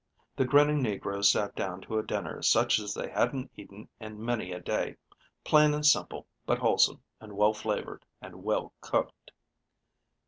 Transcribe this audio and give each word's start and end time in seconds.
The 0.35 0.45
grinning 0.45 0.81
negroes 0.81 1.31
sat 1.31 1.53
down 1.55 1.81
to 1.81 1.99
a 1.99 2.03
dinner 2.03 2.41
such 2.41 2.79
as 2.79 2.91
they 2.95 3.07
hadn't 3.11 3.51
eaten 3.55 3.87
in 3.99 4.25
many 4.25 4.51
a 4.51 4.59
day 4.59 4.95
plain 5.43 5.75
and 5.75 5.85
simple, 5.85 6.25
but 6.47 6.57
wholesome 6.57 7.03
and 7.19 7.33
well 7.37 7.53
flavored 7.53 8.03
and 8.19 8.43
well 8.43 8.73
cooked. 8.81 9.31